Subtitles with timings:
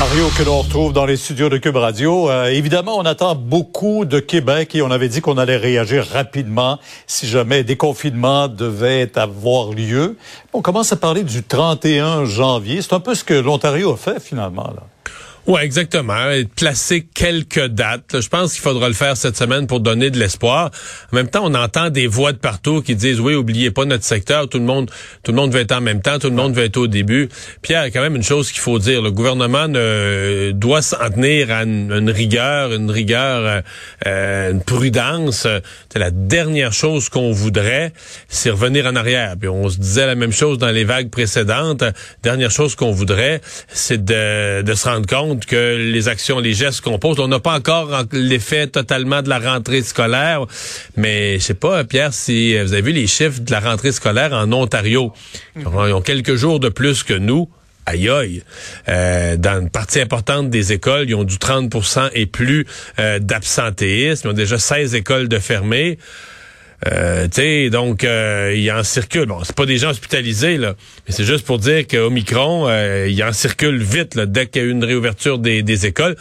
[0.00, 2.28] Mario, que l'on retrouve dans les studios de Cube Radio.
[2.28, 6.78] Euh, évidemment, on attend beaucoup de Québec et on avait dit qu'on allait réagir rapidement
[7.06, 10.16] si jamais des confinements devaient avoir lieu.
[10.52, 12.82] On commence à parler du 31 janvier.
[12.82, 14.64] C'est un peu ce que l'Ontario a fait finalement.
[14.64, 14.82] Là.
[15.46, 16.30] Oui, exactement.
[16.30, 18.18] Et placer quelques dates.
[18.18, 20.70] Je pense qu'il faudra le faire cette semaine pour donner de l'espoir.
[21.12, 24.04] En même temps, on entend des voix de partout qui disent oui, oubliez pas notre
[24.04, 24.48] secteur.
[24.48, 24.90] Tout le monde,
[25.22, 26.18] tout le monde veut être en même temps.
[26.18, 27.28] Tout le monde veut être au début.
[27.60, 29.02] Pierre, il y a quand même une chose qu'il faut dire.
[29.02, 33.60] Le gouvernement ne, doit s'en tenir à une, rigueur, une rigueur, euh,
[34.06, 35.46] euh, une prudence.
[35.92, 37.92] C'est la dernière chose qu'on voudrait,
[38.28, 39.34] c'est revenir en arrière.
[39.38, 41.84] Puis on se disait la même chose dans les vagues précédentes.
[42.22, 46.80] Dernière chose qu'on voudrait, c'est de, de se rendre compte que les actions, les gestes
[46.80, 50.46] qu'on pose, on n'a pas encore l'effet totalement de la rentrée scolaire,
[50.96, 54.32] mais je sais pas, Pierre, si vous avez vu les chiffres de la rentrée scolaire
[54.32, 55.12] en Ontario,
[55.56, 57.48] ils ont quelques jours de plus que nous.
[57.86, 58.42] Aïe aïe.
[58.88, 62.66] Euh, dans une partie importante des écoles, ils ont du 30% et plus
[62.98, 64.28] euh, d'absentéisme.
[64.28, 65.98] Ils ont déjà 16 écoles de fermées.
[66.92, 69.26] Euh, tu donc euh, il en circule.
[69.26, 70.74] Bon, c'est pas des gens hospitalisés là,
[71.06, 74.62] mais c'est juste pour dire qu'au Micron, euh, il en circule vite là, dès qu'il
[74.62, 76.16] y a une réouverture des, des, écoles.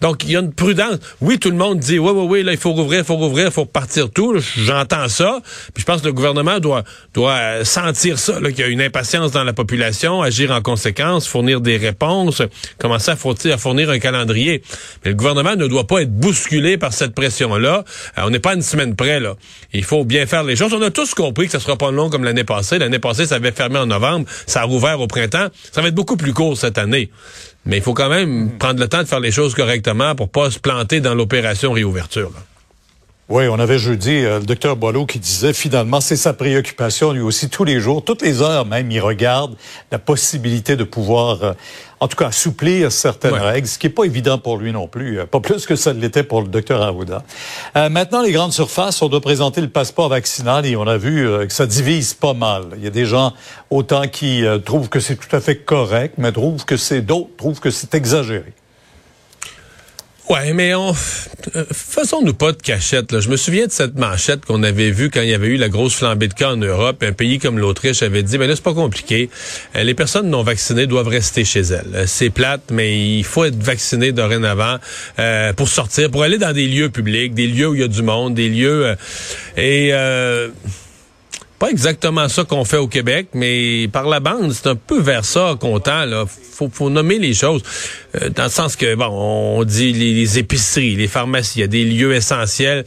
[0.00, 0.98] Donc il y a une prudence.
[1.20, 3.46] Oui, tout le monde dit oui, oui, oui, là il faut rouvrir, il faut rouvrir,
[3.46, 4.38] il faut repartir tout.
[4.56, 5.40] J'entends ça.
[5.72, 6.82] Puis je pense que le gouvernement doit
[7.14, 11.60] doit sentir ça, qu'il y a une impatience dans la population, agir en conséquence, fournir
[11.60, 12.42] des réponses,
[12.78, 14.62] commencer à fournir, à fournir un calendrier?
[15.04, 17.84] Mais le gouvernement ne doit pas être bousculé par cette pression là.
[18.16, 19.36] on n'est pas une semaine près là.
[19.72, 20.72] Il faut bien faire les choses.
[20.72, 22.78] On a tous compris que ça sera pas long comme l'année passée.
[22.78, 25.48] L'année passée, ça avait fermé en novembre, ça a rouvert au printemps.
[25.70, 27.10] Ça va être beaucoup plus court cette année.
[27.66, 30.50] Mais il faut quand même prendre le temps de faire les choses correctement pour pas
[30.50, 32.32] se planter dans l'opération réouverture.
[33.30, 37.20] Oui, on avait jeudi euh, le docteur Boileau qui disait finalement c'est sa préoccupation lui
[37.20, 39.54] aussi tous les jours, toutes les heures même, il regarde
[39.92, 41.52] la possibilité de pouvoir, euh,
[42.00, 45.20] en tout cas, assouplir certaines règles, ce qui est pas évident pour lui non plus,
[45.20, 47.22] euh, pas plus que ça l'était pour le docteur Arruda.
[47.74, 51.52] maintenant, les grandes surfaces, on doit présenter le passeport vaccinal et on a vu que
[51.52, 52.62] ça divise pas mal.
[52.78, 53.34] Il y a des gens
[53.68, 57.60] autant qui trouvent que c'est tout à fait correct, mais trouvent que c'est d'autres trouvent
[57.60, 58.54] que c'est exagéré.
[60.28, 60.90] Ouais, mais on
[61.56, 63.12] euh, faisons-nous pas de cachette.
[63.12, 63.20] Là.
[63.20, 65.70] Je me souviens de cette manchette qu'on avait vue quand il y avait eu la
[65.70, 67.02] grosse flambée de cas en Europe.
[67.02, 69.30] Un pays comme l'Autriche avait dit, mais là c'est pas compliqué.
[69.74, 71.92] Euh, les personnes non vaccinées doivent rester chez elles.
[71.94, 74.76] Euh, c'est plate, mais il faut être vacciné dorénavant
[75.56, 78.02] pour sortir, pour aller dans des lieux publics, des lieux où il y a du
[78.02, 78.94] monde, des lieux
[79.56, 79.92] et
[81.58, 85.24] pas exactement ça qu'on fait au Québec, mais par la bande, c'est un peu vers
[85.24, 86.04] ça qu'on tend.
[86.04, 86.24] Là.
[86.26, 87.62] Faut, faut nommer les choses.
[88.16, 91.68] Euh, dans le sens que, bon, on dit les, épiceries, les pharmacies, il y a
[91.68, 92.84] des lieux essentiels.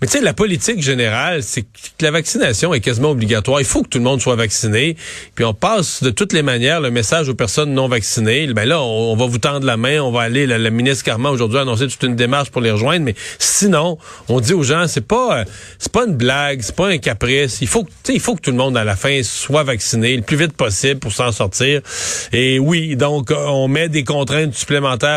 [0.00, 1.66] Mais tu sais, la politique générale, c'est que
[2.00, 3.60] la vaccination est quasiment obligatoire.
[3.60, 4.96] Il faut que tout le monde soit vacciné.
[5.34, 8.46] Puis on passe de toutes les manières le message aux personnes non vaccinées.
[8.48, 11.58] Ben là, on, va vous tendre la main, on va aller, la, ministre Carman aujourd'hui
[11.58, 13.04] a annoncé toute une démarche pour les rejoindre.
[13.04, 13.98] Mais sinon,
[14.28, 15.44] on dit aux gens, c'est pas, euh,
[15.78, 17.58] c'est pas une blague, c'est pas un caprice.
[17.60, 20.36] Il faut, il faut que tout le monde à la fin soit vacciné le plus
[20.36, 21.80] vite possible pour s'en sortir.
[22.32, 24.54] Et oui, donc on met des contraintes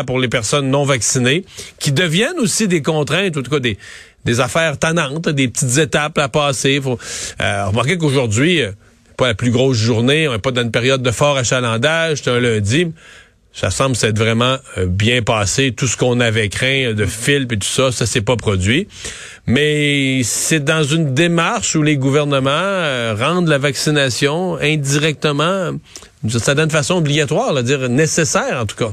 [0.06, 1.44] pour les personnes non vaccinées,
[1.78, 3.78] qui deviennent aussi des contraintes, en tout cas des,
[4.24, 6.80] des affaires tannantes, des petites étapes à passer.
[6.80, 6.98] Faut,
[7.40, 8.72] euh, remarquez qu'aujourd'hui, euh,
[9.16, 12.30] pas la plus grosse journée, on n'est pas dans une période de fort achalandage, c'est
[12.30, 12.86] un lundi.
[13.52, 15.72] Ça semble s'être vraiment euh, bien passé.
[15.72, 18.86] Tout ce qu'on avait craint de fil et tout ça, ça s'est pas produit.
[19.46, 25.72] Mais c'est dans une démarche où les gouvernements euh, rendent la vaccination indirectement,
[26.28, 28.92] ça donne façon obligatoire, à dire nécessaire en tout cas.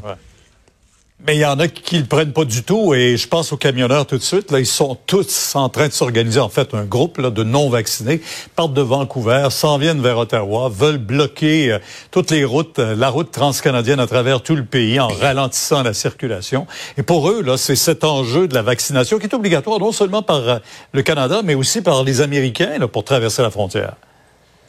[1.28, 3.58] Mais il y en a qui le prennent pas du tout et je pense aux
[3.58, 4.52] camionneurs tout de suite.
[4.52, 6.40] Là, ils sont tous en train de s'organiser.
[6.40, 8.22] En fait, un groupe de non-vaccinés
[8.56, 11.80] partent de Vancouver, s'en viennent vers Ottawa, veulent bloquer euh,
[12.12, 15.96] toutes les routes, euh, la route transcanadienne à travers tout le pays en ralentissant la
[15.96, 16.68] circulation.
[16.96, 20.22] Et pour eux, là, c'est cet enjeu de la vaccination qui est obligatoire non seulement
[20.22, 20.58] par euh,
[20.92, 23.96] le Canada, mais aussi par les Américains pour traverser la frontière.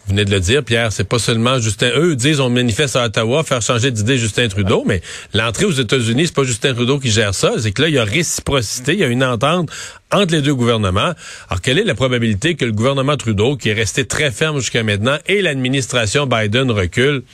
[0.06, 1.90] Vous venez de le dire, Pierre, c'est pas seulement Justin.
[1.96, 5.02] Eux disent on manifeste à Ottawa, faire changer d'idée Justin Trudeau, mais
[5.34, 7.54] l'entrée aux États-Unis, c'est pas Justin Trudeau qui gère ça.
[7.58, 9.68] C'est que là, il y a réciprocité, il y a une entente
[10.12, 11.12] entre les deux gouvernements.
[11.48, 14.84] Alors, quelle est la probabilité que le gouvernement Trudeau, qui est resté très ferme jusqu'à
[14.84, 17.24] maintenant, et l'administration Biden recule?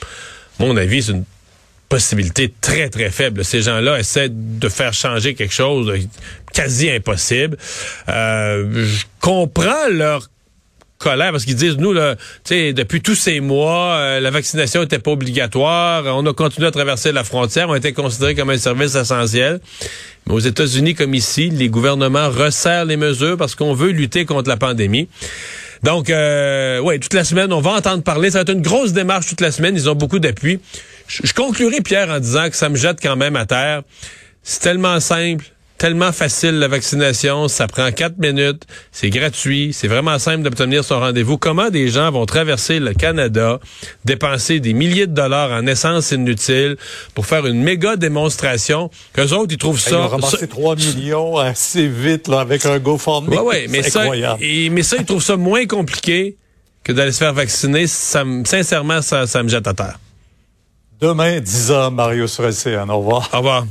[0.57, 1.25] Mon avis, c'est une
[1.89, 3.45] possibilité très, très faible.
[3.45, 5.99] Ces gens-là essaient de faire changer quelque chose de
[6.51, 7.55] quasi impossible.
[8.09, 10.27] Euh, je comprends leur
[11.03, 12.15] parce qu'ils disent, nous, là,
[12.49, 16.03] depuis tous ces mois, euh, la vaccination n'était pas obligatoire.
[16.05, 17.69] On a continué à traverser la frontière.
[17.69, 19.59] On été considérés comme un service essentiel.
[20.25, 24.49] Mais aux États-Unis, comme ici, les gouvernements resserrent les mesures parce qu'on veut lutter contre
[24.49, 25.07] la pandémie.
[25.83, 28.31] Donc, euh, ouais, toute la semaine, on va entendre parler.
[28.31, 29.75] Ça va être une grosse démarche toute la semaine.
[29.75, 30.59] Ils ont beaucoup d'appui.
[31.07, 33.81] je conclurai, Pierre, en disant que ça me jette quand même à terre.
[34.43, 35.45] C'est tellement simple
[35.83, 38.63] tellement facile la vaccination, ça prend quatre minutes,
[38.93, 41.37] c'est gratuit, c'est vraiment simple d'obtenir son rendez-vous.
[41.37, 43.59] Comment des gens vont traverser le Canada,
[44.05, 46.77] dépenser des milliers de dollars en essence inutile
[47.15, 49.89] pour faire une méga démonstration, qu'eux autres, ils trouvent ça...
[49.89, 53.33] Ils ont ramassé 3 millions assez vite là, avec un GoFundMe.
[53.33, 54.05] Ouais, ouais, mais ça,
[54.39, 56.37] et, mais ça, ils trouvent ça moins compliqué
[56.85, 57.87] que d'aller se faire vacciner.
[57.87, 59.99] Ça, sincèrement, ça, ça me jette à terre.
[61.01, 62.89] Demain, 10 h Mario sur LCN.
[62.89, 63.29] Au revoir.
[63.33, 63.65] Au revoir.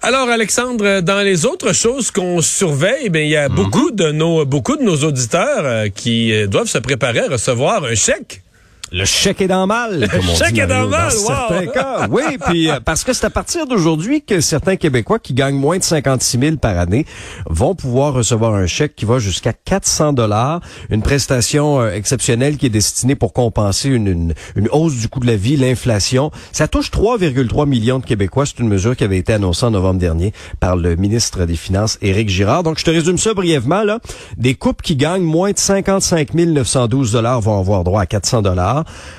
[0.00, 3.54] Alors Alexandre, dans les autres choses qu'on surveille, ben il y a mhm.
[3.56, 7.82] beaucoup de nos beaucoup de nos auditeurs euh, qui euh, doivent se préparer à recevoir
[7.82, 8.42] un chèque.
[8.90, 10.00] Le chèque est dans mal.
[10.00, 11.72] Le chèque est dans mal, wow.
[11.72, 12.06] cas.
[12.10, 15.78] Oui, puis euh, parce que c'est à partir d'aujourd'hui que certains Québécois qui gagnent moins
[15.78, 17.04] de 56 000 par année
[17.46, 22.66] vont pouvoir recevoir un chèque qui va jusqu'à 400 dollars, une prestation euh, exceptionnelle qui
[22.66, 26.30] est destinée pour compenser une, une, hausse du coût de la vie, l'inflation.
[26.52, 28.46] Ça touche 3,3 millions de Québécois.
[28.46, 31.98] C'est une mesure qui avait été annoncée en novembre dernier par le ministre des Finances,
[32.00, 32.62] Éric Girard.
[32.62, 33.82] Donc, je te résume ça brièvement.
[33.82, 33.98] là.
[34.36, 38.77] Des couples qui gagnent moins de 55 912 dollars vont avoir droit à 400 dollars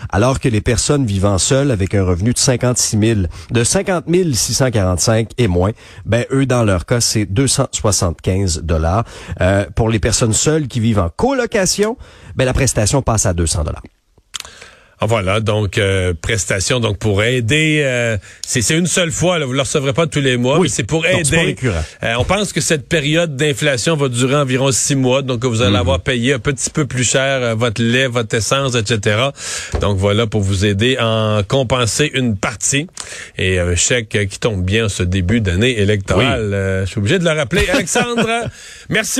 [0.09, 3.19] alors que les personnes vivant seules avec un revenu de 56 000,
[3.51, 5.71] de 50 645 et moins,
[6.05, 9.03] ben eux dans leur cas c'est 275 dollars.
[9.41, 11.97] Euh, pour les personnes seules qui vivent en colocation,
[12.35, 13.83] ben la prestation passe à 200 dollars.
[15.01, 17.81] Ah, voilà, donc euh, prestation donc pour aider.
[17.85, 20.67] Euh, c'est une seule fois, là, vous ne le recevrez pas tous les mois, mais
[20.67, 21.55] c'est pour aider.
[22.03, 25.71] Euh, on pense que cette période d'inflation va durer environ six mois, donc vous allez
[25.71, 25.77] mhm.
[25.77, 29.29] avoir payé un petit peu plus cher votre lait, votre essence, etc.
[29.79, 32.87] Donc voilà pour vous aider à en compenser une partie.
[33.37, 36.83] Et un chèque qui tombe bien ce début d'année électorale.
[36.83, 37.69] je suis obligé de le rappeler.
[37.69, 38.27] Alexandre,
[38.89, 39.07] merci.